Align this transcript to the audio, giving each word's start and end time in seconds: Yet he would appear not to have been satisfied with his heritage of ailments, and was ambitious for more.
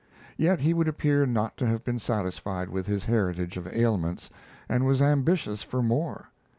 Yet 0.35 0.61
he 0.61 0.73
would 0.73 0.87
appear 0.87 1.27
not 1.27 1.57
to 1.57 1.67
have 1.67 1.83
been 1.83 1.99
satisfied 1.99 2.71
with 2.71 2.87
his 2.87 3.05
heritage 3.05 3.55
of 3.55 3.67
ailments, 3.67 4.31
and 4.67 4.83
was 4.87 4.99
ambitious 4.99 5.61
for 5.61 5.83
more. 5.83 6.29